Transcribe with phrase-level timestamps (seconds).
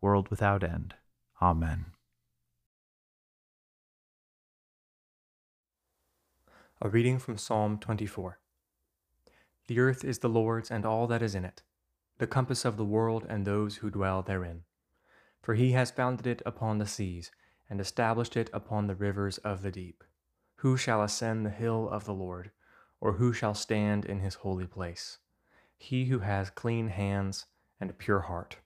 [0.00, 0.94] world without end.
[1.40, 1.86] Amen.
[6.80, 8.38] A reading from Psalm 24.
[9.66, 11.62] The earth is the Lord's and all that is in it,
[12.18, 14.62] the compass of the world and those who dwell therein.
[15.42, 17.30] For he has founded it upon the seas,
[17.68, 20.02] and established it upon the rivers of the deep.
[20.56, 22.50] Who shall ascend the hill of the Lord,
[23.00, 25.18] or who shall stand in his holy place?
[25.76, 27.46] He who has clean hands
[27.80, 28.56] and a pure heart,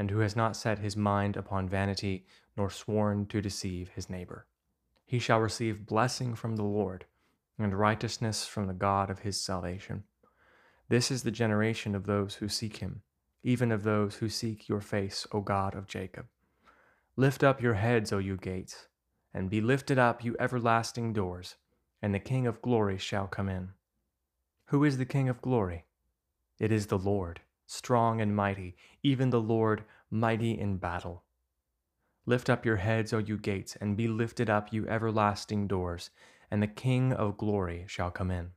[0.00, 2.24] and who has not set his mind upon vanity,
[2.56, 4.46] nor sworn to deceive his neighbor.
[5.04, 7.04] He shall receive blessing from the Lord,
[7.58, 10.04] and righteousness from the God of his salvation.
[10.88, 13.02] This is the generation of those who seek him,
[13.42, 16.24] even of those who seek your face, O God of Jacob.
[17.14, 18.86] Lift up your heads, O you gates,
[19.34, 21.56] and be lifted up, you everlasting doors,
[22.00, 23.68] and the King of glory shall come in.
[24.68, 25.84] Who is the King of glory?
[26.58, 31.22] It is the Lord strong and mighty, even the Lord, mighty in battle.
[32.26, 36.10] Lift up your heads, O you gates, and be lifted up, you everlasting doors,
[36.50, 38.50] and the King of glory shall come in.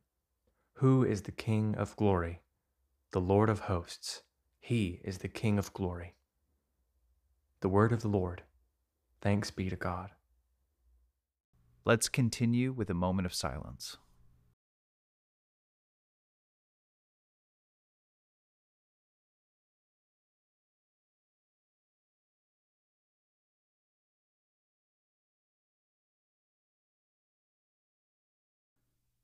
[0.78, 2.42] Who is the King of glory?
[3.12, 4.24] The Lord of hosts.
[4.60, 6.16] He is the King of glory.
[7.62, 8.42] The word of the Lord.
[9.22, 10.10] Thanks be to God.
[11.86, 13.98] Let's continue with a moment of silence.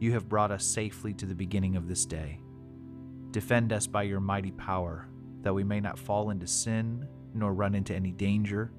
[0.00, 2.40] you have brought us safely to the beginning of this day.
[3.30, 5.06] Defend us by your mighty power,
[5.42, 8.72] that we may not fall into sin nor run into any danger,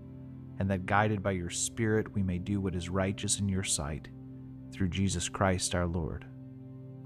[0.59, 4.09] and that guided by your Spirit we may do what is righteous in your sight,
[4.73, 6.25] through Jesus Christ our Lord.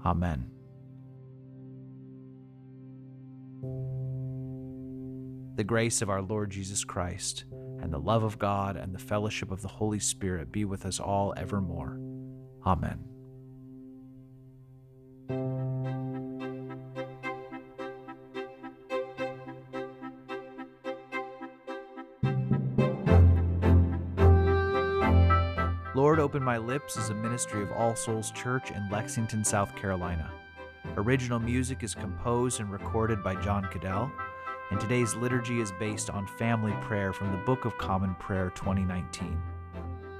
[0.04, 0.50] Amen.
[5.56, 7.44] The grace of our Lord Jesus Christ
[7.80, 11.00] and the love of God and the fellowship of the Holy Spirit be with us
[11.00, 11.98] all evermore.
[12.66, 13.15] Amen.
[25.94, 30.30] Lord, Open My Lips is a ministry of All Souls Church in Lexington, South Carolina.
[30.96, 34.12] Original music is composed and recorded by John Cadell
[34.70, 39.40] and today's liturgy is based on family prayer from the Book of Common Prayer 2019.